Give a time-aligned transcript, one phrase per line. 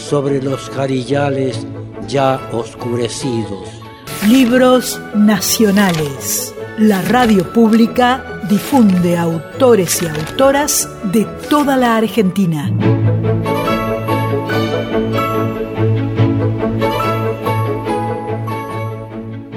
[0.00, 1.66] sobre los jarillales
[2.08, 3.68] ya oscurecidos.
[4.28, 6.54] Libros nacionales.
[6.78, 12.70] La radio pública difunde autores y autoras de toda la Argentina.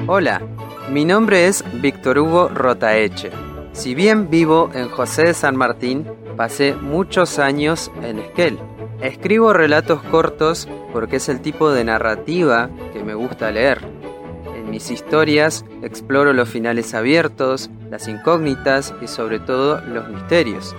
[0.07, 0.41] Hola,
[0.91, 3.31] mi nombre es Víctor Hugo Rotaeche.
[3.71, 6.05] Si bien vivo en José de San Martín,
[6.37, 8.59] pasé muchos años en Esquel.
[9.03, 13.81] Escribo relatos cortos porque es el tipo de narrativa que me gusta leer.
[14.55, 20.73] En mis historias exploro los finales abiertos, las incógnitas y sobre todo los misterios.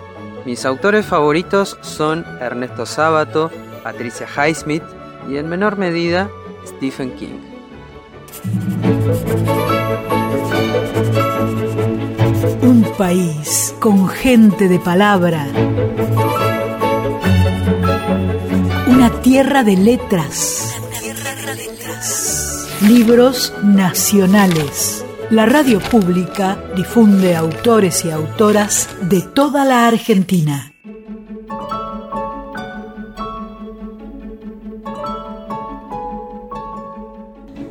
[0.46, 3.50] Mis autores favoritos son Ernesto Sábato,
[3.82, 4.84] Patricia Highsmith
[5.28, 6.30] y en menor medida
[6.66, 7.40] Stephen King.
[12.62, 15.46] Un país con gente de palabra.
[18.94, 20.72] Una tierra de letras.
[22.80, 25.04] Libros nacionales.
[25.30, 30.72] La radio pública difunde autores y autoras de toda la Argentina.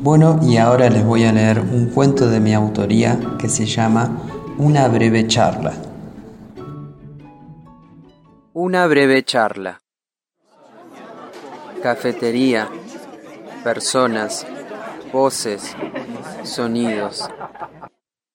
[0.02, 4.12] Bueno, y ahora les voy a leer un cuento de mi autoría que se llama
[4.58, 5.72] Una breve charla.
[8.52, 9.83] Una breve charla.
[11.84, 12.70] Cafetería,
[13.62, 14.48] personas,
[15.12, 15.76] voces,
[16.46, 17.28] sonidos.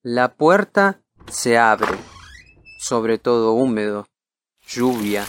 [0.03, 1.01] La puerta
[1.31, 1.97] se abre,
[2.79, 4.07] sobre todo húmedo,
[4.67, 5.25] lluvia.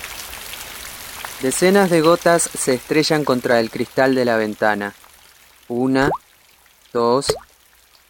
[1.42, 4.94] Decenas de gotas se estrellan contra el cristal de la ventana.
[5.70, 6.10] Una,
[6.92, 7.34] dos,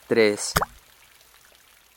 [0.08, 0.54] tres.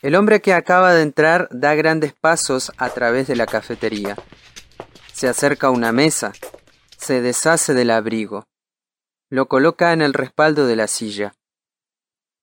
[0.03, 4.17] El hombre que acaba de entrar da grandes pasos a través de la cafetería.
[5.15, 6.33] Se acerca a una mesa,
[7.03, 8.47] se deshace del abrigo,
[9.29, 11.35] lo coloca en el respaldo de la silla.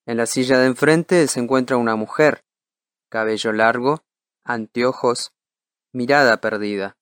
[0.06, 2.44] En la silla de enfrente se encuentra una mujer,
[3.08, 4.04] cabello largo,
[4.44, 5.32] anteojos,
[5.94, 6.98] mirada perdida.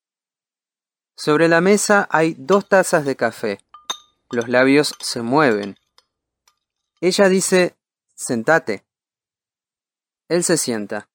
[1.15, 3.59] Sobre la mesa hay dos tazas de café.
[4.29, 5.79] Los labios se mueven.
[7.01, 7.75] Ella dice,
[8.13, 8.85] sentate.
[10.27, 11.09] Él se sienta.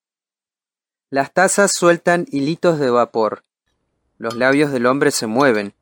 [1.09, 3.45] Las tazas sueltan hilitos de vapor.
[4.19, 5.77] Los labios del hombre se mueven.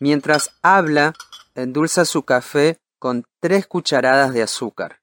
[0.00, 1.14] Mientras habla,
[1.54, 5.00] endulza su café con tres cucharadas de azúcar.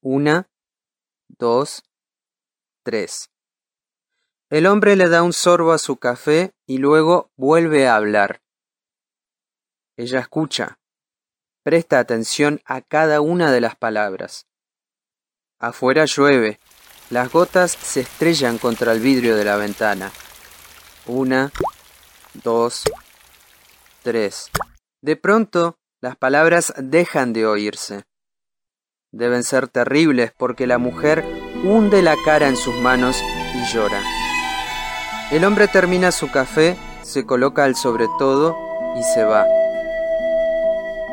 [0.00, 0.48] Una,
[1.28, 1.82] dos,
[2.84, 3.30] tres.
[4.50, 8.42] El hombre le da un sorbo a su café y luego vuelve a hablar.
[9.96, 10.78] Ella escucha.
[11.64, 14.46] Presta atención a cada una de las palabras.
[15.58, 16.60] Afuera llueve.
[17.10, 20.10] Las gotas se estrellan contra el vidrio de la ventana.
[21.06, 21.52] Una,
[22.34, 22.84] dos,
[24.02, 24.50] tres.
[25.00, 28.04] De pronto, las palabras dejan de oírse.
[29.12, 31.24] Deben ser terribles porque la mujer
[31.64, 33.16] hunde la cara en sus manos
[33.54, 34.00] y llora.
[35.30, 38.56] El hombre termina su café, se coloca al sobre todo
[38.98, 39.46] y se va.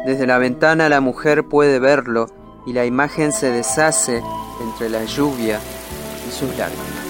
[0.05, 2.29] Desde la ventana la mujer puede verlo
[2.65, 4.21] y la imagen se deshace
[4.61, 5.59] entre la lluvia
[6.27, 7.09] y sus lágrimas.